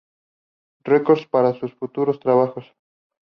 [0.83, 2.65] Records para sus futuros trabajos.